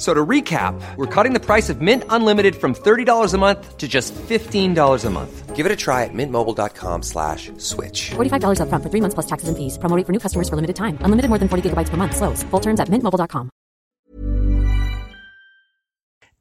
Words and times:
So 0.00 0.14
to 0.14 0.24
recap, 0.24 0.80
we're 0.96 1.14
cutting 1.14 1.34
the 1.34 1.44
price 1.44 1.68
of 1.68 1.82
Mint 1.82 2.04
Unlimited 2.08 2.56
from 2.56 2.74
$30 2.74 3.34
a 3.34 3.36
month 3.36 3.76
to 3.76 3.86
just 3.86 4.14
$15 4.14 5.04
a 5.04 5.10
month. 5.10 5.54
Give 5.54 5.66
it 5.66 5.72
a 5.72 5.76
try 5.76 6.04
at 6.04 6.14
mintmobile.com 6.14 7.02
slash 7.02 7.52
switch. 7.58 8.12
$45 8.16 8.60
upfront 8.64 8.82
for 8.82 8.88
three 8.88 9.02
months 9.02 9.12
plus 9.12 9.26
taxes 9.26 9.50
and 9.50 9.58
fees. 9.58 9.76
Promo 9.76 9.94
rate 9.96 10.06
for 10.06 10.12
new 10.12 10.18
customers 10.18 10.48
for 10.48 10.56
limited 10.56 10.76
time. 10.76 10.96
Unlimited 11.04 11.28
more 11.28 11.38
than 11.38 11.48
40 11.48 11.68
gigabytes 11.68 11.90
per 11.90 11.98
month. 11.98 12.16
Slows. 12.16 12.42
Full 12.48 12.60
terms 12.60 12.80
at 12.80 12.88
mintmobile.com. 12.88 13.50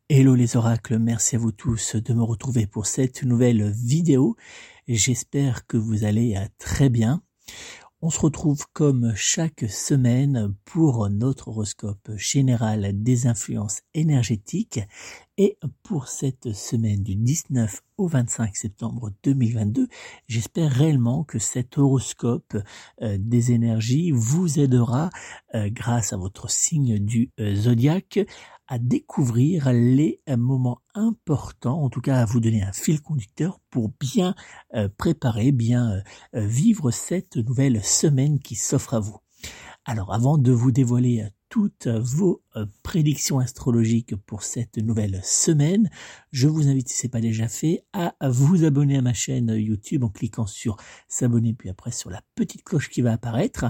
Hello 0.08 0.36
les 0.36 0.56
oracles, 0.56 0.98
merci 0.98 1.36
à 1.36 1.40
vous 1.40 1.52
tous 1.52 1.96
de 1.96 2.14
me 2.14 2.24
retrouver 2.24 2.66
pour 2.66 2.88
cette 2.88 3.24
nouvelle 3.24 3.70
vidéo. 3.70 4.38
J'espère 4.88 5.68
que 5.68 5.78
vous 5.78 6.04
allez 6.04 6.36
très 6.58 6.90
bien. 6.90 7.22
On 8.02 8.10
se 8.10 8.22
retrouve 8.22 8.66
comme 8.72 9.12
chaque 9.14 9.66
semaine 9.70 10.56
pour 10.64 11.10
notre 11.10 11.50
horoscope 11.50 12.12
général 12.16 12.92
des 12.94 13.28
influences 13.28 13.82
énergétiques. 13.94 14.80
Et 15.38 15.58
pour 15.84 16.08
cette 16.08 16.54
semaine 16.54 17.04
du 17.04 17.16
19 17.16 17.82
au 17.98 18.08
25 18.08 18.56
septembre 18.56 19.12
2022, 19.24 19.90
j'espère 20.30 20.72
réellement 20.72 21.26
que 21.26 21.40
cet 21.40 21.78
horoscope 21.78 22.58
euh, 23.02 23.18
des 23.20 23.52
énergies 23.52 24.12
vous 24.12 24.60
aidera 24.60 25.10
euh, 25.54 25.70
grâce 25.70 26.14
à 26.14 26.18
votre 26.18 26.50
signe 26.50 27.00
du 27.00 27.32
euh, 27.42 27.54
zodiaque 27.54 28.20
à 28.70 28.78
découvrir 28.78 29.74
les 29.74 30.22
moments 30.38 30.80
importants, 30.94 31.82
en 31.82 31.90
tout 31.90 32.02
cas 32.02 32.18
à 32.18 32.26
vous 32.26 32.40
donner 32.40 32.62
un 32.62 32.72
fil 32.72 33.02
conducteur 33.02 33.60
pour 33.72 33.92
bien 34.00 34.36
euh, 34.76 34.88
préparer, 34.96 35.52
bien 35.52 35.92
euh, 35.92 36.02
euh, 36.36 36.46
vivre 36.46 36.92
cette 36.92 37.36
nouvelle 37.36 37.84
semaine 37.84 38.40
qui 38.40 38.54
s'offre 38.54 38.94
à 38.94 39.00
vous. 39.00 39.18
Alors 39.86 40.14
avant 40.14 40.38
de 40.38 40.52
vous 40.52 40.72
dévoiler 40.72 41.28
toutes 41.50 41.88
vos 41.88 42.44
euh, 42.56 42.66
prédictions 42.84 43.40
astrologiques 43.40 44.16
pour 44.16 44.44
cette 44.44 44.78
nouvelle 44.78 45.20
semaine. 45.24 45.90
Je 46.32 46.48
vous 46.48 46.68
invite, 46.68 46.90
si 46.90 46.98
ce 46.98 47.08
n'est 47.08 47.12
pas 47.12 47.22
déjà 47.22 47.48
fait, 47.48 47.84
à 47.94 48.14
vous 48.30 48.64
abonner 48.64 48.98
à 48.98 49.02
ma 49.02 49.14
chaîne 49.14 49.50
YouTube 49.50 50.04
en 50.04 50.10
cliquant 50.10 50.46
sur 50.46 50.78
s'abonner, 51.08 51.54
puis 51.54 51.70
après 51.70 51.92
sur 51.92 52.10
la 52.10 52.22
petite 52.36 52.64
cloche 52.64 52.90
qui 52.90 53.02
va 53.02 53.14
apparaître. 53.14 53.66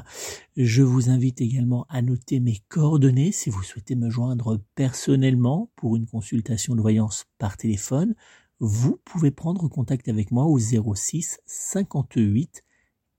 Je 0.57 0.83
vous 0.83 1.09
invite 1.09 1.41
également 1.41 1.85
à 1.89 2.01
noter 2.01 2.39
mes 2.39 2.61
coordonnées 2.67 3.31
si 3.31 3.49
vous 3.49 3.63
souhaitez 3.63 3.95
me 3.95 4.09
joindre 4.09 4.61
personnellement 4.75 5.71
pour 5.75 5.95
une 5.95 6.05
consultation 6.05 6.75
de 6.75 6.81
voyance 6.81 7.25
par 7.37 7.57
téléphone. 7.57 8.13
Vous 8.59 8.99
pouvez 9.05 9.31
prendre 9.31 9.69
contact 9.69 10.09
avec 10.09 10.31
moi 10.31 10.45
au 10.45 10.59
06 10.59 11.39
58 11.45 12.63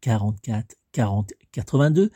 44 0.02 0.76
40 0.92 1.32
82 1.52 2.10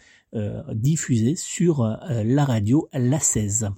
diffusé 0.72 1.36
sur 1.36 1.84
la 1.84 2.44
radio 2.44 2.88
La 2.92 3.20
16. 3.20 3.70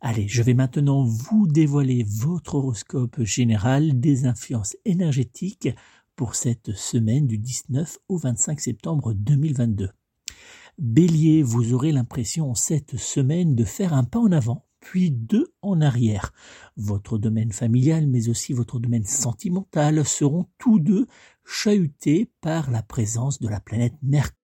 Allez, 0.00 0.28
je 0.28 0.42
vais 0.42 0.54
maintenant 0.54 1.04
vous 1.04 1.46
dévoiler 1.46 2.06
votre 2.08 2.54
horoscope 2.54 3.22
général 3.22 4.00
des 4.00 4.24
influences 4.24 4.78
énergétiques 4.86 5.68
pour 6.16 6.34
cette 6.34 6.72
semaine 6.72 7.26
du 7.26 7.38
19 7.38 7.98
au 8.08 8.16
25 8.16 8.60
septembre 8.60 9.12
2022. 9.14 9.90
Bélier, 10.78 11.42
vous 11.42 11.72
aurez 11.72 11.92
l'impression 11.92 12.54
cette 12.54 12.96
semaine 12.96 13.54
de 13.54 13.64
faire 13.64 13.92
un 13.92 14.04
pas 14.04 14.18
en 14.18 14.32
avant 14.32 14.66
puis 14.84 15.10
deux 15.10 15.52
en 15.62 15.80
arrière. 15.80 16.32
Votre 16.76 17.16
domaine 17.18 17.52
familial, 17.52 18.06
mais 18.06 18.28
aussi 18.28 18.52
votre 18.52 18.78
domaine 18.78 19.06
sentimental 19.06 20.04
seront 20.04 20.46
tous 20.58 20.78
deux 20.78 21.06
chahutés 21.44 22.30
par 22.42 22.70
la 22.70 22.82
présence 22.82 23.40
de 23.40 23.48
la 23.48 23.60
planète 23.60 23.94
Mercure. 24.02 24.43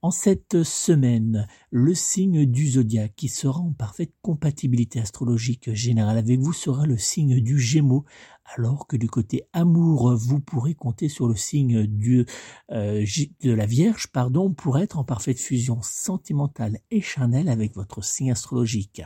En 0.00 0.12
cette 0.12 0.62
semaine, 0.62 1.48
le 1.72 1.92
signe 1.92 2.46
du 2.46 2.68
zodiaque 2.68 3.14
qui 3.16 3.28
sera 3.28 3.58
en 3.58 3.72
parfaite 3.72 4.12
compatibilité 4.22 5.00
astrologique 5.00 5.74
générale 5.74 6.18
avec 6.18 6.38
vous 6.38 6.52
sera 6.52 6.86
le 6.86 6.96
signe 6.96 7.40
du 7.40 7.58
Gémeaux, 7.58 8.04
alors 8.44 8.86
que 8.86 8.96
du 8.96 9.08
côté 9.08 9.48
amour, 9.52 10.14
vous 10.14 10.38
pourrez 10.38 10.76
compter 10.76 11.08
sur 11.08 11.26
le 11.26 11.34
signe 11.34 11.78
euh, 11.78 13.04
de 13.40 13.52
la 13.52 13.66
Vierge, 13.66 14.06
pardon, 14.06 14.54
pour 14.54 14.78
être 14.78 14.98
en 15.00 15.04
parfaite 15.04 15.40
fusion 15.40 15.82
sentimentale 15.82 16.78
et 16.92 17.00
charnelle 17.00 17.48
avec 17.48 17.74
votre 17.74 18.04
signe 18.04 18.30
astrologique. 18.30 19.02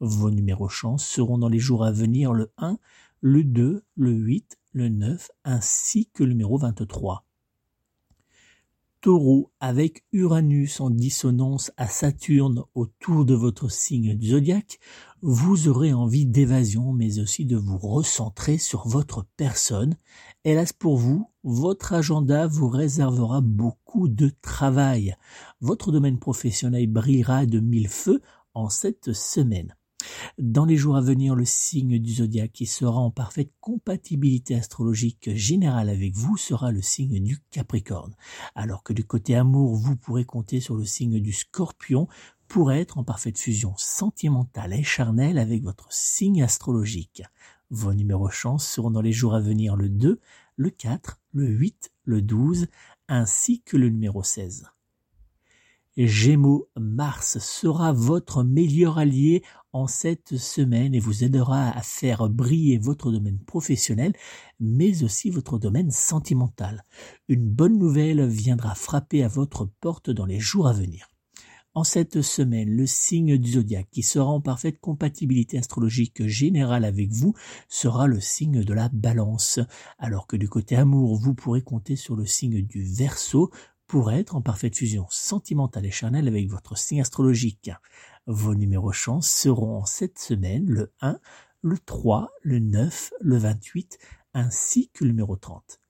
Vos 0.00 0.30
numéros 0.30 0.70
chance 0.70 1.04
seront 1.04 1.36
dans 1.36 1.50
les 1.50 1.58
jours 1.58 1.84
à 1.84 1.92
venir 1.92 2.32
le 2.32 2.50
1, 2.56 2.78
le 3.20 3.44
2, 3.44 3.84
le 3.94 4.10
8, 4.10 4.58
le 4.72 4.88
9, 4.88 5.30
ainsi 5.44 6.08
que 6.14 6.24
le 6.24 6.30
numéro 6.30 6.56
23. 6.56 7.26
Taureau, 9.00 9.50
avec 9.60 10.04
Uranus 10.12 10.80
en 10.80 10.90
dissonance 10.90 11.72
à 11.78 11.88
Saturne 11.88 12.62
autour 12.74 13.24
de 13.24 13.32
votre 13.34 13.70
signe 13.70 14.20
zodiaque, 14.20 14.78
vous 15.22 15.68
aurez 15.68 15.94
envie 15.94 16.26
d'évasion, 16.26 16.92
mais 16.92 17.18
aussi 17.18 17.46
de 17.46 17.56
vous 17.56 17.78
recentrer 17.78 18.58
sur 18.58 18.86
votre 18.86 19.24
personne. 19.38 19.96
Hélas 20.44 20.74
pour 20.74 20.98
vous, 20.98 21.26
votre 21.44 21.94
agenda 21.94 22.46
vous 22.46 22.68
réservera 22.68 23.40
beaucoup 23.40 24.08
de 24.08 24.30
travail. 24.42 25.16
Votre 25.60 25.92
domaine 25.92 26.18
professionnel 26.18 26.86
brillera 26.86 27.46
de 27.46 27.60
mille 27.60 27.88
feux 27.88 28.20
en 28.52 28.68
cette 28.68 29.14
semaine. 29.14 29.74
Dans 30.38 30.64
les 30.64 30.76
jours 30.76 30.96
à 30.96 31.00
venir, 31.00 31.34
le 31.34 31.44
signe 31.44 31.98
du 31.98 32.14
zodiaque 32.14 32.52
qui 32.52 32.66
sera 32.66 32.98
en 32.98 33.10
parfaite 33.10 33.52
compatibilité 33.60 34.54
astrologique 34.54 35.34
générale 35.34 35.88
avec 35.88 36.14
vous 36.14 36.36
sera 36.36 36.72
le 36.72 36.82
signe 36.82 37.22
du 37.22 37.38
Capricorne. 37.50 38.14
Alors 38.54 38.82
que 38.82 38.92
du 38.92 39.04
côté 39.04 39.34
amour, 39.34 39.74
vous 39.76 39.96
pourrez 39.96 40.24
compter 40.24 40.60
sur 40.60 40.76
le 40.76 40.84
signe 40.84 41.20
du 41.20 41.32
Scorpion 41.32 42.08
pour 42.48 42.72
être 42.72 42.98
en 42.98 43.04
parfaite 43.04 43.38
fusion 43.38 43.74
sentimentale 43.76 44.72
et 44.72 44.82
charnelle 44.82 45.38
avec 45.38 45.62
votre 45.62 45.92
signe 45.92 46.42
astrologique. 46.42 47.22
Vos 47.70 47.94
numéros 47.94 48.30
chance 48.30 48.66
seront 48.66 48.90
dans 48.90 49.00
les 49.00 49.12
jours 49.12 49.34
à 49.34 49.40
venir 49.40 49.76
le 49.76 49.88
2, 49.88 50.18
le 50.56 50.70
4, 50.70 51.20
le 51.32 51.46
8, 51.46 51.92
le 52.04 52.22
12 52.22 52.66
ainsi 53.08 53.62
que 53.62 53.76
le 53.76 53.88
numéro 53.88 54.24
16. 54.24 54.66
Gémeaux, 55.96 56.68
Mars 56.78 57.38
sera 57.38 57.92
votre 57.92 58.44
meilleur 58.44 58.98
allié 58.98 59.42
en 59.72 59.88
cette 59.88 60.36
semaine 60.36 60.94
et 60.94 61.00
vous 61.00 61.24
aidera 61.24 61.68
à 61.70 61.82
faire 61.82 62.28
briller 62.28 62.78
votre 62.78 63.10
domaine 63.10 63.40
professionnel, 63.40 64.14
mais 64.60 65.02
aussi 65.02 65.30
votre 65.30 65.58
domaine 65.58 65.90
sentimental. 65.90 66.84
Une 67.28 67.48
bonne 67.48 67.78
nouvelle 67.78 68.26
viendra 68.28 68.74
frapper 68.74 69.24
à 69.24 69.28
votre 69.28 69.68
porte 69.80 70.10
dans 70.10 70.26
les 70.26 70.38
jours 70.38 70.68
à 70.68 70.72
venir. 70.72 71.08
En 71.72 71.84
cette 71.84 72.20
semaine, 72.22 72.68
le 72.68 72.84
signe 72.84 73.38
du 73.38 73.52
zodiaque 73.52 73.90
qui 73.92 74.02
sera 74.02 74.26
en 74.26 74.40
parfaite 74.40 74.80
compatibilité 74.80 75.56
astrologique 75.56 76.26
générale 76.26 76.84
avec 76.84 77.12
vous 77.12 77.34
sera 77.68 78.08
le 78.08 78.20
signe 78.20 78.64
de 78.64 78.74
la 78.74 78.88
balance, 78.88 79.60
alors 79.96 80.26
que 80.26 80.36
du 80.36 80.48
côté 80.48 80.74
amour, 80.74 81.16
vous 81.16 81.32
pourrez 81.32 81.62
compter 81.62 81.94
sur 81.94 82.16
le 82.16 82.26
signe 82.26 82.62
du 82.62 82.82
verso 82.82 83.52
pour 83.90 84.12
être 84.12 84.36
en 84.36 84.40
parfaite 84.40 84.76
fusion 84.76 85.06
sentimentale 85.10 85.84
et 85.84 85.90
charnelle 85.90 86.28
avec 86.28 86.48
votre 86.48 86.78
signe 86.78 87.00
astrologique. 87.00 87.72
Vos 88.28 88.54
numéros 88.54 88.92
chance 88.92 89.28
seront 89.28 89.78
en 89.78 89.84
cette 89.84 90.20
semaine 90.20 90.70
le 90.70 90.92
1, 91.00 91.18
le 91.62 91.76
3, 91.76 92.30
le 92.42 92.60
9, 92.60 93.12
le 93.20 93.36
28 93.36 93.98
ainsi 94.32 94.90
que 94.94 95.02
le 95.02 95.10
numéro 95.10 95.34
30. 95.34 95.80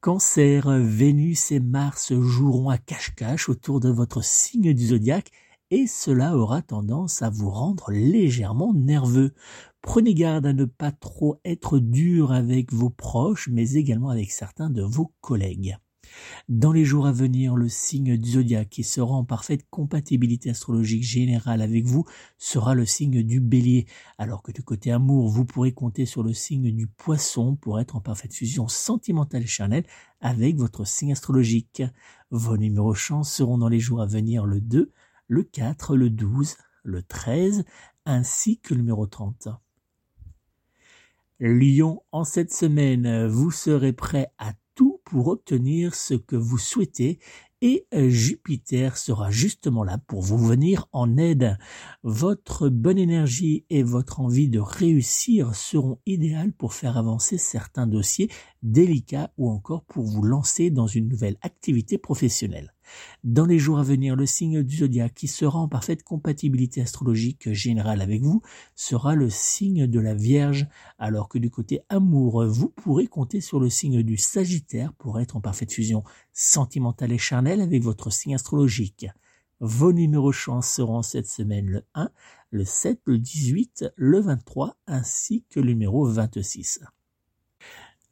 Cancer, 0.00 0.68
Vénus 0.70 1.52
et 1.52 1.60
Mars 1.60 2.12
joueront 2.14 2.68
à 2.68 2.78
cache-cache 2.78 3.48
autour 3.48 3.78
de 3.78 3.88
votre 3.88 4.20
signe 4.24 4.74
du 4.74 4.88
zodiaque 4.88 5.30
et 5.70 5.86
cela 5.86 6.36
aura 6.36 6.62
tendance 6.62 7.22
à 7.22 7.30
vous 7.30 7.50
rendre 7.50 7.92
légèrement 7.92 8.74
nerveux. 8.74 9.34
Prenez 9.82 10.14
garde 10.14 10.46
à 10.46 10.52
ne 10.52 10.64
pas 10.64 10.90
trop 10.90 11.40
être 11.44 11.78
dur 11.78 12.32
avec 12.32 12.72
vos 12.72 12.90
proches, 12.90 13.48
mais 13.52 13.74
également 13.74 14.10
avec 14.10 14.32
certains 14.32 14.68
de 14.68 14.82
vos 14.82 15.12
collègues. 15.20 15.78
Dans 16.48 16.72
les 16.72 16.84
jours 16.84 17.06
à 17.06 17.12
venir, 17.12 17.56
le 17.56 17.68
signe 17.68 18.16
du 18.16 18.30
zodiaque 18.30 18.70
qui 18.70 18.84
sera 18.84 19.14
en 19.14 19.24
parfaite 19.24 19.66
compatibilité 19.70 20.50
astrologique 20.50 21.02
générale 21.02 21.62
avec 21.62 21.84
vous 21.84 22.04
sera 22.38 22.74
le 22.74 22.86
signe 22.86 23.22
du 23.22 23.40
bélier, 23.40 23.86
alors 24.18 24.42
que 24.42 24.52
du 24.52 24.62
côté 24.62 24.90
amour, 24.90 25.28
vous 25.28 25.44
pourrez 25.44 25.72
compter 25.72 26.06
sur 26.06 26.22
le 26.22 26.32
signe 26.32 26.70
du 26.74 26.86
poisson 26.86 27.56
pour 27.56 27.80
être 27.80 27.96
en 27.96 28.00
parfaite 28.00 28.34
fusion 28.34 28.68
sentimentale 28.68 29.42
et 29.42 29.46
charnelle 29.46 29.86
avec 30.20 30.56
votre 30.56 30.84
signe 30.84 31.12
astrologique. 31.12 31.82
Vos 32.30 32.56
numéros 32.56 32.94
chance 32.94 33.32
seront 33.32 33.58
dans 33.58 33.68
les 33.68 33.80
jours 33.80 34.00
à 34.00 34.06
venir 34.06 34.46
le 34.46 34.60
2, 34.60 34.92
le 35.28 35.42
4, 35.42 35.96
le 35.96 36.10
12, 36.10 36.56
le 36.82 37.02
13, 37.02 37.64
ainsi 38.04 38.58
que 38.58 38.74
le 38.74 38.80
numéro 38.80 39.06
30. 39.06 39.48
Lion, 41.38 42.02
en 42.12 42.24
cette 42.24 42.52
semaine, 42.52 43.26
vous 43.26 43.50
serez 43.50 43.94
prêt 43.94 44.30
à 44.38 44.52
pour 45.10 45.26
obtenir 45.26 45.96
ce 45.96 46.14
que 46.14 46.36
vous 46.36 46.58
souhaitez 46.58 47.18
et 47.62 47.86
euh, 47.92 48.08
Jupiter 48.08 48.96
sera 48.96 49.30
justement 49.30 49.84
là 49.84 49.98
pour 49.98 50.22
vous 50.22 50.38
venir 50.38 50.88
en 50.92 51.16
aide. 51.18 51.58
Votre 52.04 52.68
bonne 52.68 52.96
énergie 52.96 53.66
et 53.70 53.82
votre 53.82 54.20
envie 54.20 54.48
de 54.48 54.60
réussir 54.60 55.54
seront 55.54 55.98
idéales 56.06 56.52
pour 56.52 56.72
faire 56.72 56.96
avancer 56.96 57.38
certains 57.38 57.86
dossiers 57.86 58.30
délicats 58.62 59.32
ou 59.36 59.50
encore 59.50 59.84
pour 59.84 60.04
vous 60.04 60.22
lancer 60.22 60.70
dans 60.70 60.86
une 60.86 61.08
nouvelle 61.08 61.36
activité 61.42 61.98
professionnelle. 61.98 62.72
Dans 63.24 63.46
les 63.46 63.58
jours 63.58 63.78
à 63.78 63.82
venir, 63.82 64.16
le 64.16 64.26
signe 64.26 64.62
du 64.62 64.78
zodiaque 64.78 65.14
qui 65.14 65.28
sera 65.28 65.58
en 65.58 65.68
parfaite 65.68 66.02
compatibilité 66.02 66.80
astrologique 66.80 67.52
générale 67.52 68.00
avec 68.00 68.22
vous 68.22 68.42
sera 68.74 69.14
le 69.14 69.30
signe 69.30 69.86
de 69.86 70.00
la 70.00 70.14
Vierge, 70.14 70.66
alors 70.98 71.28
que 71.28 71.38
du 71.38 71.50
côté 71.50 71.80
amour, 71.88 72.46
vous 72.46 72.68
pourrez 72.68 73.06
compter 73.06 73.40
sur 73.40 73.60
le 73.60 73.68
signe 73.68 74.02
du 74.02 74.16
Sagittaire 74.16 74.92
pour 74.94 75.20
être 75.20 75.36
en 75.36 75.40
parfaite 75.40 75.72
fusion 75.72 76.02
sentimentale 76.32 77.12
et 77.12 77.18
charnelle 77.18 77.60
avec 77.60 77.82
votre 77.82 78.10
signe 78.10 78.34
astrologique. 78.34 79.06
Vos 79.60 79.92
numéros 79.92 80.32
chance 80.32 80.70
seront 80.70 81.02
cette 81.02 81.28
semaine 81.28 81.66
le 81.66 81.84
1, 81.94 82.10
le 82.50 82.64
7, 82.64 83.00
le 83.04 83.18
18, 83.18 83.92
le 83.94 84.20
23 84.20 84.76
ainsi 84.86 85.44
que 85.50 85.60
le 85.60 85.68
numéro 85.68 86.06
26. 86.06 86.80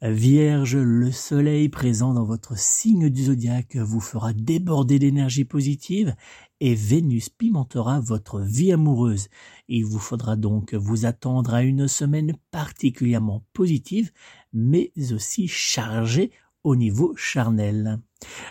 Vierge, 0.01 0.77
le 0.77 1.11
soleil 1.11 1.67
présent 1.67 2.13
dans 2.13 2.23
votre 2.23 2.57
signe 2.57 3.09
du 3.09 3.25
zodiaque 3.25 3.75
vous 3.75 3.99
fera 3.99 4.31
déborder 4.31 4.97
d'énergie 4.97 5.43
positive 5.43 6.15
et 6.61 6.73
Vénus 6.73 7.27
pimentera 7.27 7.99
votre 7.99 8.39
vie 8.39 8.71
amoureuse. 8.71 9.27
Il 9.67 9.83
vous 9.83 9.99
faudra 9.99 10.37
donc 10.37 10.73
vous 10.73 11.05
attendre 11.05 11.53
à 11.53 11.63
une 11.63 11.89
semaine 11.89 12.33
particulièrement 12.49 13.43
positive, 13.51 14.11
mais 14.53 14.93
aussi 15.11 15.49
chargée 15.49 16.31
au 16.63 16.77
niveau 16.77 17.13
charnel. 17.17 17.99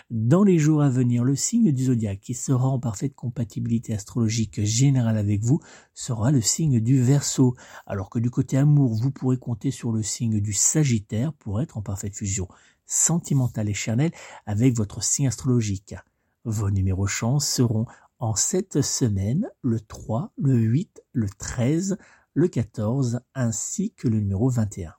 Dans 0.09 0.43
les 0.43 0.57
jours 0.57 0.81
à 0.81 0.89
venir, 0.89 1.23
le 1.23 1.35
signe 1.35 1.71
du 1.71 1.85
zodiaque 1.85 2.19
qui 2.19 2.33
sera 2.33 2.67
en 2.67 2.79
parfaite 2.79 3.13
compatibilité 3.13 3.93
astrologique 3.93 4.63
générale 4.63 5.17
avec 5.17 5.43
vous 5.43 5.59
sera 5.93 6.31
le 6.31 6.41
signe 6.41 6.79
du 6.79 7.01
Verseau, 7.01 7.55
alors 7.85 8.09
que 8.09 8.19
du 8.19 8.29
côté 8.29 8.57
amour, 8.57 8.95
vous 8.95 9.11
pourrez 9.11 9.37
compter 9.37 9.71
sur 9.71 9.91
le 9.91 10.01
signe 10.01 10.39
du 10.39 10.53
Sagittaire 10.53 11.33
pour 11.33 11.61
être 11.61 11.77
en 11.77 11.81
parfaite 11.81 12.15
fusion 12.15 12.47
sentimentale 12.85 13.69
et 13.69 13.73
charnelle 13.73 14.11
avec 14.45 14.75
votre 14.75 15.03
signe 15.03 15.27
astrologique. 15.27 15.95
Vos 16.43 16.71
numéros 16.71 17.07
chance 17.07 17.47
seront 17.47 17.85
en 18.17 18.35
cette 18.35 18.81
semaine 18.81 19.47
le 19.61 19.79
3, 19.79 20.33
le 20.37 20.55
8, 20.55 21.03
le 21.13 21.29
13, 21.29 21.97
le 22.33 22.47
14 22.47 23.21
ainsi 23.35 23.93
que 23.93 24.07
le 24.07 24.19
numéro 24.19 24.49
21. 24.49 24.98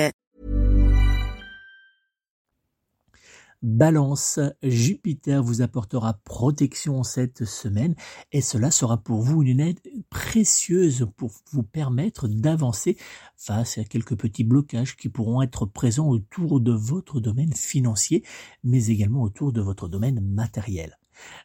Balance, 3.63 4.39
Jupiter 4.63 5.43
vous 5.43 5.61
apportera 5.61 6.13
protection 6.13 7.03
cette 7.03 7.45
semaine 7.45 7.93
et 8.31 8.41
cela 8.41 8.71
sera 8.71 8.97
pour 8.97 9.21
vous 9.21 9.43
une 9.43 9.59
aide 9.59 9.79
précieuse 10.09 11.07
pour 11.15 11.31
vous 11.51 11.61
permettre 11.61 12.27
d'avancer 12.27 12.97
face 13.37 13.77
à 13.77 13.83
quelques 13.83 14.15
petits 14.15 14.43
blocages 14.43 14.97
qui 14.97 15.09
pourront 15.09 15.43
être 15.43 15.67
présents 15.67 16.09
autour 16.09 16.59
de 16.59 16.71
votre 16.71 17.19
domaine 17.19 17.53
financier 17.53 18.23
mais 18.63 18.87
également 18.87 19.21
autour 19.21 19.53
de 19.53 19.61
votre 19.61 19.87
domaine 19.87 20.21
matériel. 20.21 20.97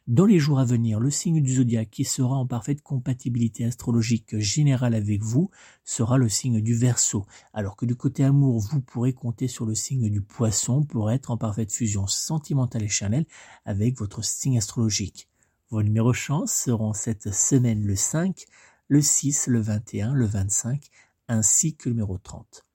Dans 0.07 0.25
les 0.25 0.39
jours 0.39 0.59
à 0.59 0.65
venir, 0.65 0.99
le 0.99 1.09
signe 1.09 1.41
du 1.41 1.55
zodiaque 1.55 1.89
qui 1.89 2.05
sera 2.05 2.35
en 2.35 2.45
parfaite 2.45 2.81
compatibilité 2.81 3.65
astrologique 3.65 4.37
générale 4.37 4.93
avec 4.93 5.21
vous 5.21 5.49
sera 5.83 6.17
le 6.17 6.29
signe 6.29 6.61
du 6.61 6.75
Verseau, 6.75 7.25
alors 7.53 7.75
que 7.75 7.85
du 7.85 7.95
côté 7.95 8.23
amour, 8.23 8.59
vous 8.59 8.81
pourrez 8.81 9.13
compter 9.13 9.47
sur 9.47 9.65
le 9.65 9.75
signe 9.75 10.09
du 10.09 10.21
Poisson 10.21 10.83
pour 10.83 11.11
être 11.11 11.31
en 11.31 11.37
parfaite 11.37 11.73
fusion 11.73 12.07
sentimentale 12.07 12.83
et 12.83 12.89
charnelle 12.89 13.25
avec 13.65 13.97
votre 13.97 14.23
signe 14.23 14.57
astrologique. 14.57 15.27
Vos 15.69 15.83
numéros 15.83 16.13
chance 16.13 16.53
seront 16.53 16.93
cette 16.93 17.33
semaine 17.33 17.83
le 17.83 17.95
5, 17.95 18.45
le 18.87 19.01
6, 19.01 19.47
le 19.47 19.59
21, 19.59 20.13
le 20.13 20.25
25 20.25 20.89
ainsi 21.27 21.75
que 21.75 21.89
le 21.89 21.95
numéro 21.95 22.17
30. 22.17 22.65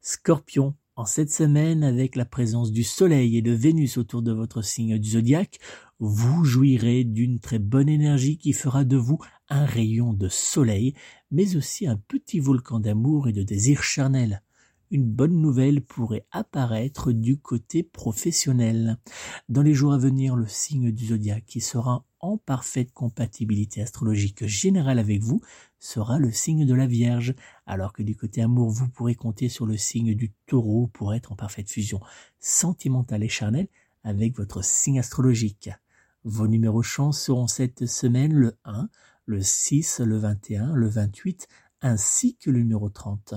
Scorpion, 0.00 0.76
en 0.98 1.04
cette 1.04 1.30
semaine, 1.30 1.84
avec 1.84 2.16
la 2.16 2.24
présence 2.24 2.72
du 2.72 2.82
Soleil 2.82 3.36
et 3.36 3.42
de 3.42 3.52
Vénus 3.52 3.98
autour 3.98 4.20
de 4.20 4.32
votre 4.32 4.62
signe 4.62 4.98
du 4.98 5.10
zodiaque, 5.10 5.60
vous 6.00 6.44
jouirez 6.44 7.04
d'une 7.04 7.38
très 7.38 7.60
bonne 7.60 7.88
énergie 7.88 8.36
qui 8.36 8.52
fera 8.52 8.82
de 8.84 8.96
vous 8.96 9.18
un 9.48 9.64
rayon 9.64 10.12
de 10.12 10.28
soleil, 10.28 10.94
mais 11.30 11.54
aussi 11.54 11.86
un 11.86 11.96
petit 11.96 12.40
volcan 12.40 12.80
d'amour 12.80 13.28
et 13.28 13.32
de 13.32 13.44
désir 13.44 13.84
charnel 13.84 14.42
une 14.90 15.04
bonne 15.04 15.40
nouvelle 15.40 15.82
pourrait 15.82 16.26
apparaître 16.30 17.12
du 17.12 17.38
côté 17.38 17.82
professionnel. 17.82 18.96
Dans 19.48 19.62
les 19.62 19.74
jours 19.74 19.92
à 19.92 19.98
venir, 19.98 20.34
le 20.34 20.46
signe 20.46 20.90
du 20.90 21.08
zodiaque 21.08 21.44
qui 21.46 21.60
sera 21.60 22.04
en 22.20 22.36
parfaite 22.36 22.92
compatibilité 22.92 23.82
astrologique 23.82 24.46
générale 24.46 24.98
avec 24.98 25.22
vous 25.22 25.40
sera 25.78 26.18
le 26.18 26.32
signe 26.32 26.66
de 26.66 26.74
la 26.74 26.86
Vierge, 26.86 27.34
alors 27.66 27.92
que 27.92 28.02
du 28.02 28.16
côté 28.16 28.42
amour, 28.42 28.70
vous 28.70 28.88
pourrez 28.88 29.14
compter 29.14 29.48
sur 29.48 29.66
le 29.66 29.76
signe 29.76 30.14
du 30.14 30.32
taureau 30.46 30.88
pour 30.88 31.14
être 31.14 31.32
en 31.32 31.36
parfaite 31.36 31.70
fusion 31.70 32.00
sentimentale 32.38 33.22
et 33.22 33.28
charnelle 33.28 33.68
avec 34.04 34.36
votre 34.36 34.64
signe 34.64 34.98
astrologique. 34.98 35.70
Vos 36.24 36.48
numéros 36.48 36.82
chance 36.82 37.22
seront 37.22 37.46
cette 37.46 37.86
semaine 37.86 38.32
le 38.32 38.58
1, 38.64 38.88
le 39.26 39.42
6, 39.42 40.00
le 40.00 40.18
21, 40.18 40.74
le 40.74 40.88
28, 40.88 41.48
ainsi 41.82 42.36
que 42.36 42.50
le 42.50 42.58
numéro 42.58 42.88
30. 42.88 43.34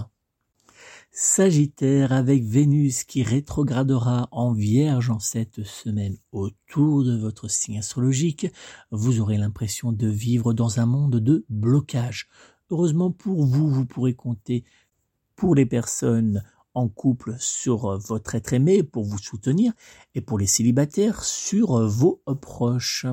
Sagittaire 1.13 2.13
avec 2.13 2.46
Vénus 2.46 3.03
qui 3.03 3.22
rétrogradera 3.22 4.30
en 4.32 4.53
Vierge 4.53 5.10
en 5.10 5.20
cette 5.20 5.62
semaine 5.65 6.15
autour 6.32 7.03
de 7.03 7.18
votre 7.18 7.50
signe 7.50 7.80
astrologique, 7.80 8.48
vous 8.91 9.20
aurez 9.20 9.36
l'impression 9.36 9.91
de 9.91 10.08
vivre 10.08 10.53
dans 10.53 10.80
un 10.80 10.86
monde 10.86 11.18
de 11.18 11.44
blocage. 11.50 12.30
Heureusement 12.70 13.12
pour 13.12 13.44
vous, 13.44 13.70
vous 13.70 13.86
pourrez 13.86 14.13
compter 14.13 14.63
pour 15.36 15.53
les 15.53 15.65
personnes 15.65 16.46
en 16.75 16.88
couple 16.88 17.36
sur 17.39 17.98
votre 18.00 18.36
être 18.36 18.53
aimé 18.53 18.82
pour 18.82 19.03
vous 19.03 19.18
soutenir 19.18 19.74
et 20.15 20.22
pour 20.22 20.39
les 20.39 20.48
célibataires 20.48 21.25
sur 21.25 21.86
vos 21.89 22.22
proches. 22.39 23.06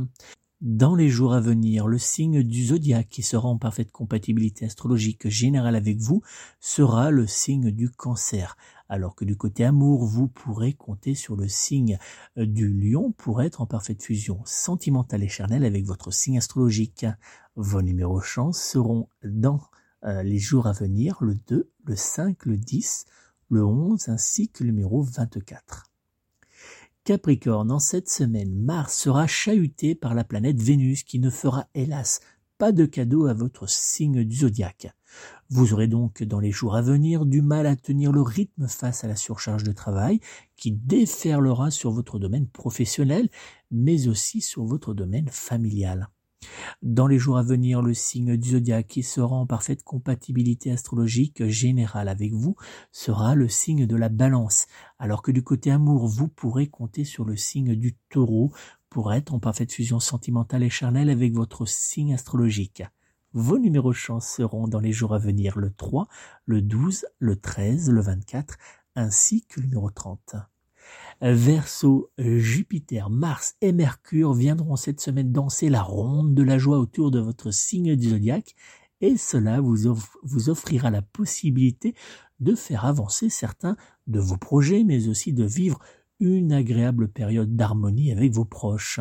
Dans 0.61 0.97
les 0.97 1.09
jours 1.09 1.35
à 1.35 1.41
venir, 1.41 1.87
le 1.87 1.99
signe 1.99 2.43
du 2.43 2.67
zodiaque 2.67 3.09
qui 3.09 3.23
sera 3.23 3.47
en 3.47 3.59
parfaite 3.59 3.93
compatibilité 3.93 4.65
astrologique 4.65 5.29
générale 5.29 5.77
avec 5.77 5.99
vous 5.99 6.21
sera 6.59 7.13
le 7.13 7.29
signe 7.29 7.71
du 7.71 7.91
cancer, 7.91 8.57
alors 8.89 9.15
que 9.15 9.25
du 9.25 9.37
côté 9.37 9.65
amour, 9.65 10.05
vous 10.05 10.27
pourrez 10.27 10.73
compter 10.73 11.15
sur 11.15 11.37
le 11.37 11.47
signe 11.47 11.97
euh, 12.39 12.45
du 12.45 12.69
lion 12.69 13.13
pour 13.13 13.41
être 13.41 13.61
en 13.61 13.67
parfaite 13.67 14.03
fusion 14.03 14.41
sentimentale 14.45 15.23
et 15.23 15.29
charnelle 15.29 15.65
avec 15.65 15.85
votre 15.85 16.11
signe 16.11 16.39
astrologique. 16.39 17.07
Vos 17.55 17.81
numéros 17.81 18.21
chance 18.21 18.61
seront 18.61 19.09
dans 19.23 19.61
euh, 20.03 20.25
les 20.25 20.41
jours 20.41 20.67
à 20.67 20.73
venir 20.73 21.19
le 21.21 21.37
2, 21.37 21.71
le 21.85 21.97
5, 21.97 22.47
le 22.47 22.57
10, 22.57 23.07
le 23.51 23.65
11 23.65 24.09
ainsi 24.09 24.49
que 24.49 24.65
le 24.65 24.71
numéro 24.71 25.03
24. 25.03 25.88
Capricorne, 27.09 27.73
en 27.73 27.79
cette 27.79 28.11
semaine, 28.11 28.55
Mars 28.55 28.95
sera 28.95 29.27
chahuté 29.27 29.95
par 29.95 30.13
la 30.13 30.25
planète 30.25 30.61
Vénus 30.61 31.05
qui 31.05 31.21
ne 31.21 31.31
fera 31.31 31.67
hélas 31.75 32.21
pas 32.59 32.71
de 32.71 32.85
cadeau 32.85 33.29
à 33.29 33.33
votre 33.33 33.67
signe 33.67 34.25
du 34.25 34.37
zodiaque. 34.37 34.93
Vous 35.49 35.73
aurez 35.73 35.87
donc 35.87 36.23
dans 36.23 36.39
les 36.39 36.53
jours 36.53 36.77
à 36.77 36.83
venir 36.83 37.25
du 37.25 37.41
mal 37.41 37.67
à 37.67 37.77
tenir 37.77 38.13
le 38.13 38.21
rythme 38.21 38.69
face 38.69 39.05
à 39.05 39.09
la 39.09 39.17
surcharge 39.17 39.65
de 39.65 39.73
travail 39.73 40.21
qui 40.55 40.71
déferlera 40.71 41.71
sur 41.71 41.93
votre 41.93 42.19
domaine 42.19 42.47
professionnel 42.47 43.31
mais 43.71 44.07
aussi 44.07 44.43
sur 44.43 44.67
votre 44.67 44.93
domaine 44.93 45.29
familial. 45.31 46.11
Dans 46.83 47.09
les 47.09 47.19
jours 47.19 47.39
à 47.39 47.43
venir, 47.43 47.83
le 47.83 47.93
signe 47.93 48.37
du 48.37 48.51
zodiaque 48.51 48.87
qui 48.87 49.03
sera 49.03 49.35
en 49.35 49.47
parfaite 49.47 49.83
compatibilité 49.83 50.71
astrologique 50.71 51.45
générale 51.47 52.09
avec 52.09 52.33
vous 52.33 52.55
sera 52.93 53.35
le 53.35 53.49
signe 53.49 53.87
de 53.87 53.97
la 53.97 54.09
balance, 54.09 54.67
alors 54.99 55.23
que 55.23 55.33
du 55.33 55.43
côté 55.43 55.73
amour, 55.73 56.07
vous 56.07 56.29
pourrez 56.29 56.69
compter 56.69 57.05
sur 57.05 57.25
le 57.25 57.37
signe 57.37 57.75
du 57.75 57.97
taureau 58.11 58.53
pour 58.91 59.13
être 59.13 59.35
en 59.35 59.41
parfaite 59.41 59.73
fusion 59.73 59.99
sentimentale 59.99 60.63
et 60.63 60.71
charnelle 60.71 61.11
avec 61.11 61.35
votre 61.35 61.67
signe 61.67 62.15
astrologique. 62.15 62.85
Vos 63.33 63.59
numéros 63.59 63.93
chance 63.93 64.29
seront 64.29 64.69
dans 64.69 64.81
les 64.81 64.93
jours 64.93 65.15
à 65.15 65.19
venir 65.19 65.59
le 65.59 65.73
3, 65.73 66.09
le 66.47 66.63
12, 66.63 67.07
le 67.19 67.37
13, 67.37 67.91
le 67.91 68.01
24, 68.01 68.57
ainsi 68.95 69.43
que 69.43 69.61
le 69.61 69.67
numéro 69.67 69.91
30. 69.91 70.37
Verseau, 71.21 72.11
Jupiter, 72.19 73.11
Mars 73.11 73.57
et 73.61 73.73
Mercure 73.73 74.35
viendront 74.35 74.77
cette 74.77 75.01
semaine 75.01 75.33
danser 75.33 75.69
la 75.69 75.83
ronde 75.83 76.35
de 76.35 76.43
la 76.43 76.59
joie 76.59 76.79
autour 76.79 77.11
de 77.11 77.19
votre 77.19 77.51
signe 77.51 77.97
du 77.97 78.11
zodiaque 78.11 78.55
et 79.01 79.17
cela 79.17 79.61
vous, 79.61 79.89
offrira 80.49 80.91
la 80.91 81.03
possibilité 81.03 81.95
de 82.41 82.55
faire 82.55 82.85
avancer 82.85 83.31
certains 83.31 83.77
de 84.07 84.21
vos 84.21 84.37
projets 84.37 84.85
mais 84.85 85.09
aussi 85.09 85.33
de 85.33 85.45
vivre 85.45 85.79
une 86.21 86.53
agréable 86.53 87.09
période 87.09 87.55
d'harmonie 87.55 88.13
avec 88.13 88.33
vos 88.33 88.45
proches. 88.45 89.01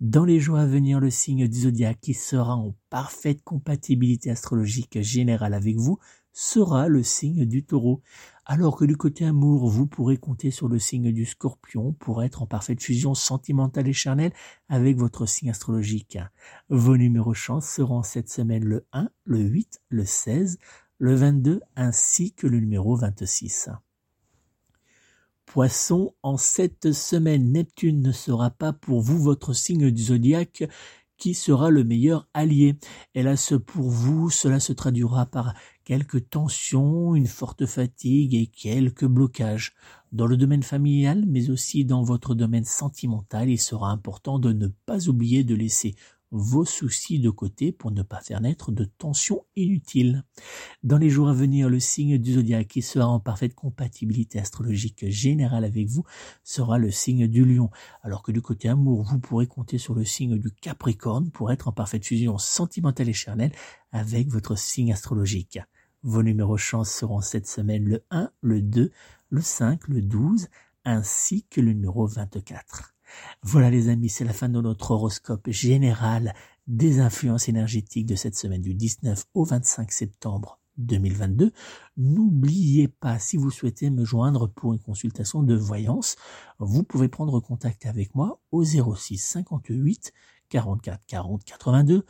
Dans 0.00 0.24
les 0.24 0.40
jours 0.40 0.58
à 0.58 0.66
venir, 0.66 1.00
le 1.00 1.10
signe 1.10 1.48
du 1.48 1.60
zodiaque 1.60 2.00
qui 2.00 2.14
sera 2.14 2.54
en 2.54 2.74
parfaite 2.90 3.42
compatibilité 3.44 4.30
astrologique 4.30 5.00
générale 5.00 5.54
avec 5.54 5.76
vous 5.76 5.98
sera 6.32 6.88
le 6.88 7.02
signe 7.02 7.46
du 7.46 7.64
taureau, 7.64 8.02
alors 8.46 8.76
que 8.76 8.84
du 8.84 8.96
côté 8.96 9.24
amour, 9.24 9.68
vous 9.68 9.86
pourrez 9.86 10.16
compter 10.18 10.50
sur 10.50 10.68
le 10.68 10.78
signe 10.78 11.12
du 11.12 11.24
scorpion 11.24 11.92
pour 11.92 12.22
être 12.22 12.42
en 12.42 12.46
parfaite 12.46 12.82
fusion 12.82 13.14
sentimentale 13.14 13.88
et 13.88 13.92
charnelle 13.92 14.32
avec 14.68 14.96
votre 14.96 15.26
signe 15.26 15.50
astrologique. 15.50 16.18
Vos 16.68 16.96
numéros 16.96 17.34
chance 17.34 17.66
seront 17.66 18.02
cette 18.02 18.28
semaine 18.28 18.64
le 18.64 18.86
1, 18.92 19.08
le 19.24 19.38
8, 19.40 19.82
le 19.88 20.04
16, 20.04 20.58
le 20.98 21.14
22 21.14 21.60
ainsi 21.76 22.32
que 22.34 22.46
le 22.46 22.60
numéro 22.60 22.96
26. 22.96 23.70
Poisson, 25.46 26.14
en 26.22 26.36
cette 26.36 26.92
semaine, 26.92 27.52
Neptune 27.52 28.02
ne 28.02 28.12
sera 28.12 28.50
pas 28.50 28.72
pour 28.72 29.00
vous 29.00 29.22
votre 29.22 29.52
signe 29.52 29.90
du 29.90 30.02
zodiaque 30.02 30.64
qui 31.16 31.34
sera 31.34 31.70
le 31.70 31.84
meilleur 31.84 32.28
allié. 32.34 32.76
Hélas 33.14 33.54
pour 33.66 33.88
vous, 33.88 34.30
cela 34.30 34.60
se 34.60 34.72
traduira 34.72 35.26
par 35.26 35.54
quelques 35.84 36.28
tensions, 36.30 37.14
une 37.14 37.26
forte 37.26 37.66
fatigue 37.66 38.34
et 38.34 38.46
quelques 38.46 39.06
blocages. 39.06 39.74
Dans 40.12 40.26
le 40.26 40.36
domaine 40.36 40.62
familial, 40.62 41.24
mais 41.26 41.50
aussi 41.50 41.84
dans 41.84 42.02
votre 42.02 42.34
domaine 42.34 42.64
sentimental, 42.64 43.50
il 43.50 43.60
sera 43.60 43.90
important 43.90 44.38
de 44.38 44.52
ne 44.52 44.68
pas 44.86 45.08
oublier 45.08 45.44
de 45.44 45.54
laisser 45.54 45.94
vos 46.30 46.64
soucis 46.64 47.20
de 47.20 47.30
côté 47.30 47.70
pour 47.70 47.92
ne 47.92 48.02
pas 48.02 48.20
faire 48.20 48.40
naître 48.40 48.72
de 48.72 48.84
tensions 48.84 49.44
inutiles. 49.56 50.24
Dans 50.82 50.98
les 50.98 51.08
jours 51.08 51.28
à 51.28 51.32
venir, 51.32 51.68
le 51.68 51.78
signe 51.80 52.18
du 52.18 52.34
zodiaque 52.34 52.68
qui 52.68 52.82
sera 52.82 53.06
en 53.06 53.20
parfaite 53.20 53.54
compatibilité 53.54 54.38
astrologique 54.38 55.08
générale 55.08 55.64
avec 55.64 55.88
vous 55.88 56.04
sera 56.42 56.78
le 56.78 56.90
signe 56.90 57.28
du 57.28 57.44
lion, 57.44 57.70
alors 58.02 58.22
que 58.22 58.32
du 58.32 58.42
côté 58.42 58.68
amour, 58.68 59.02
vous 59.04 59.20
pourrez 59.20 59.46
compter 59.46 59.78
sur 59.78 59.94
le 59.94 60.04
signe 60.04 60.38
du 60.38 60.50
capricorne 60.50 61.30
pour 61.30 61.52
être 61.52 61.68
en 61.68 61.72
parfaite 61.72 62.04
fusion 62.04 62.38
sentimentale 62.38 63.08
et 63.08 63.12
charnelle 63.12 63.52
avec 63.92 64.28
votre 64.28 64.56
signe 64.56 64.92
astrologique. 64.92 65.60
Vos 66.02 66.22
numéros 66.22 66.58
chance 66.58 66.90
seront 66.90 67.20
cette 67.20 67.46
semaine 67.46 67.84
le 67.84 68.04
1, 68.10 68.30
le 68.42 68.60
2, 68.60 68.90
le 69.30 69.40
5, 69.40 69.88
le 69.88 70.02
12, 70.02 70.48
ainsi 70.84 71.46
que 71.48 71.60
le 71.60 71.72
numéro 71.72 72.06
24. 72.06 72.93
Voilà 73.42 73.70
les 73.70 73.88
amis, 73.88 74.08
c'est 74.08 74.24
la 74.24 74.32
fin 74.32 74.48
de 74.48 74.60
notre 74.60 74.92
horoscope 74.92 75.50
général 75.50 76.34
des 76.66 77.00
influences 77.00 77.48
énergétiques 77.48 78.06
de 78.06 78.14
cette 78.14 78.36
semaine 78.36 78.62
du 78.62 78.74
19 78.74 79.24
au 79.34 79.44
25 79.44 79.92
septembre 79.92 80.58
2022. 80.78 81.52
N'oubliez 81.96 82.88
pas, 82.88 83.18
si 83.18 83.36
vous 83.36 83.50
souhaitez 83.50 83.90
me 83.90 84.04
joindre 84.04 84.48
pour 84.48 84.72
une 84.72 84.80
consultation 84.80 85.42
de 85.42 85.54
voyance, 85.54 86.16
vous 86.58 86.82
pouvez 86.82 87.08
prendre 87.08 87.38
contact 87.40 87.86
avec 87.86 88.14
moi 88.14 88.40
au 88.50 88.64
06 88.64 89.18
58 89.18 90.12
44 90.48 91.06
40 91.06 91.44
82 91.44 92.04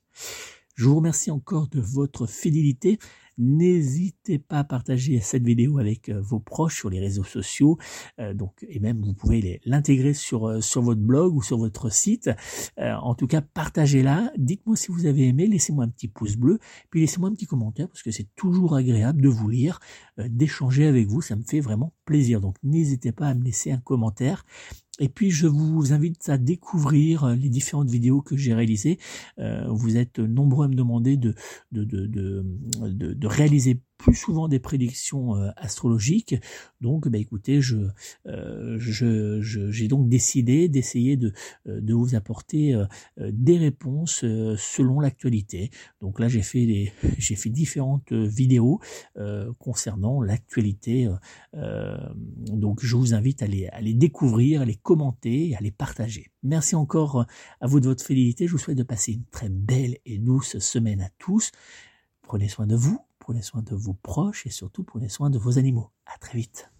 Je 0.74 0.84
vous 0.84 0.96
remercie 0.96 1.30
encore 1.30 1.68
de 1.68 1.80
votre 1.80 2.26
fidélité. 2.26 2.98
N'hésitez 3.38 4.38
pas 4.40 4.58
à 4.58 4.64
partager 4.64 5.20
cette 5.20 5.44
vidéo 5.44 5.78
avec 5.78 6.08
euh, 6.08 6.20
vos 6.20 6.40
proches 6.40 6.76
sur 6.76 6.90
les 6.90 6.98
réseaux 6.98 7.24
sociaux. 7.24 7.78
Euh, 8.18 8.34
donc, 8.34 8.66
et 8.68 8.80
même 8.80 9.00
vous 9.00 9.14
pouvez 9.14 9.60
l'intégrer 9.64 10.12
sur, 10.12 10.48
euh, 10.48 10.60
sur 10.60 10.82
votre 10.82 11.00
blog 11.00 11.36
ou 11.36 11.42
sur 11.42 11.56
votre 11.56 11.90
site. 11.90 12.30
en 12.78 13.14
tout 13.14 13.26
cas, 13.26 13.40
partagez-la. 13.40 14.32
Dites-moi 14.36 14.76
si 14.76 14.90
vous 14.90 15.06
avez 15.06 15.28
aimé. 15.28 15.46
Laissez-moi 15.46 15.84
un 15.84 15.88
petit 15.88 16.08
pouce 16.08 16.36
bleu. 16.36 16.58
Puis 16.90 17.00
laissez-moi 17.00 17.28
un 17.28 17.32
petit 17.32 17.46
commentaire 17.46 17.88
parce 17.88 18.02
que 18.02 18.10
c'est 18.10 18.28
toujours 18.34 18.74
agréable 18.74 19.22
de 19.22 19.28
vous 19.28 19.48
lire, 19.48 19.78
d'échanger 20.18 20.86
avec 20.86 21.06
vous. 21.06 21.22
Ça 21.22 21.36
me 21.36 21.42
fait 21.42 21.60
vraiment 21.60 21.92
plaisir. 22.04 22.40
Donc, 22.40 22.56
n'hésitez 22.62 23.12
pas 23.12 23.28
à 23.28 23.34
me 23.34 23.44
laisser 23.44 23.70
un 23.70 23.78
commentaire. 23.78 24.44
Et 24.98 25.08
puis 25.08 25.30
je 25.30 25.46
vous 25.46 25.92
invite 25.92 26.28
à 26.28 26.38
découvrir 26.38 27.24
euh, 27.24 27.34
les 27.34 27.48
différentes 27.48 27.90
vidéos 27.90 28.20
que 28.22 28.36
j'ai 28.36 28.54
réalisées. 28.54 28.98
Euh, 29.38 29.66
vous 29.68 29.96
êtes 29.96 30.18
nombreux 30.18 30.66
à 30.66 30.68
me 30.68 30.74
demander 30.74 31.16
de, 31.16 31.34
de, 31.72 31.84
de, 31.84 32.06
de, 32.06 32.44
de 33.14 33.26
réaliser 33.26 33.80
plus 33.98 34.14
souvent 34.14 34.48
des 34.48 34.60
prédictions 34.60 35.36
euh, 35.36 35.50
astrologiques. 35.56 36.36
Donc, 36.80 37.08
bah, 37.08 37.18
écoutez, 37.18 37.60
je, 37.60 37.76
euh, 38.26 38.76
je, 38.78 39.40
j'ai 39.42 39.88
donc 39.88 40.08
décidé 40.08 40.68
d'essayer 40.68 41.16
de, 41.16 41.32
euh, 41.66 41.80
de 41.80 41.94
vous 41.94 42.14
apporter 42.14 42.74
des 43.18 43.58
réponses 43.58 44.24
selon 44.56 45.00
l'actualité. 45.00 45.70
Donc 46.00 46.20
là, 46.20 46.28
j'ai 46.28 46.42
fait 46.42 46.64
des, 46.64 46.92
j'ai 47.18 47.34
fait 47.34 47.50
différentes 47.50 48.12
vidéos 48.12 48.80
concernant 49.58 50.22
l'actualité. 50.22 51.08
donc, 51.52 52.84
je 52.84 52.96
vous 52.96 53.14
invite 53.14 53.42
à 53.42 53.46
les, 53.46 53.66
à 53.68 53.80
les 53.80 53.94
découvrir, 53.94 54.62
à 54.62 54.64
les 54.64 54.76
commenter 54.76 55.56
à 55.56 55.60
les 55.60 55.72
partager. 55.72 56.30
Merci 56.42 56.76
encore 56.76 57.26
à 57.60 57.66
vous 57.66 57.80
de 57.80 57.86
votre 57.86 58.04
fidélité. 58.04 58.46
Je 58.46 58.52
vous 58.52 58.58
souhaite 58.58 58.78
de 58.78 58.84
passer 58.84 59.12
une 59.12 59.24
très 59.24 59.48
belle 59.48 59.98
et 60.06 60.18
douce 60.18 60.58
semaine 60.58 61.00
à 61.00 61.10
tous. 61.18 61.50
Prenez 62.22 62.48
soin 62.48 62.66
de 62.66 62.76
vous 62.76 63.07
prenez 63.28 63.42
soin 63.42 63.60
de 63.60 63.74
vos 63.74 63.92
proches 63.92 64.46
et 64.46 64.50
surtout 64.50 64.84
prenez 64.84 65.10
soin 65.10 65.28
de 65.28 65.36
vos 65.36 65.58
animaux. 65.58 65.90
À 66.06 66.16
très 66.16 66.38
vite. 66.38 66.70